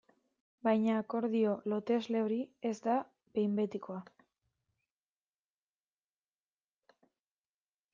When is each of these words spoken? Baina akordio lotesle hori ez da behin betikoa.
Baina 0.67 0.95
akordio 1.01 1.51
lotesle 1.73 2.23
hori 2.27 2.39
ez 2.71 2.73
da 2.87 2.97
behin 3.37 3.55
betikoa. 3.61 4.03